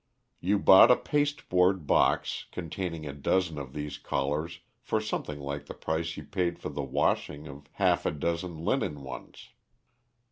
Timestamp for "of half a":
7.47-8.11